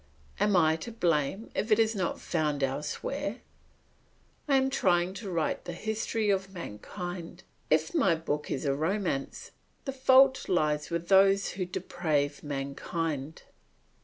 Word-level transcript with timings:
Am 0.39 0.55
I 0.55 0.77
to 0.77 0.91
blame 0.91 1.51
if 1.53 1.71
it 1.71 1.77
is 1.77 1.93
not 1.93 2.19
found 2.19 2.63
elsewhere? 2.63 3.41
I 4.47 4.55
am 4.55 4.71
trying 4.71 5.13
to 5.13 5.29
write 5.29 5.65
the 5.65 5.73
history 5.73 6.31
of 6.31 6.51
mankind. 6.51 7.43
If 7.69 7.93
my 7.93 8.15
book 8.15 8.49
is 8.49 8.65
a 8.65 8.73
romance, 8.73 9.51
the 9.85 9.93
fault 9.93 10.49
lies 10.49 10.89
with 10.89 11.07
those 11.09 11.49
who 11.49 11.65
deprave 11.65 12.41
mankind. 12.41 13.43